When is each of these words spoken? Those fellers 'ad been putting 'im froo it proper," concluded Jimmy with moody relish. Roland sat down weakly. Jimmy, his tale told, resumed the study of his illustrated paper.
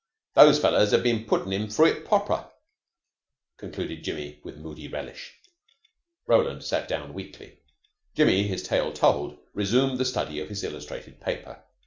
Those 0.33 0.57
fellers 0.57 0.95
'ad 0.95 1.03
been 1.03 1.25
putting 1.25 1.53
'im 1.53 1.67
froo 1.69 1.85
it 1.85 2.05
proper," 2.05 2.49
concluded 3.57 4.03
Jimmy 4.03 4.39
with 4.43 4.57
moody 4.57 4.87
relish. 4.87 5.39
Roland 6.25 6.63
sat 6.63 6.87
down 6.87 7.13
weakly. 7.13 7.59
Jimmy, 8.15 8.47
his 8.47 8.63
tale 8.63 8.91
told, 8.93 9.37
resumed 9.53 9.99
the 9.99 10.05
study 10.05 10.39
of 10.39 10.49
his 10.49 10.63
illustrated 10.63 11.19
paper. 11.21 11.63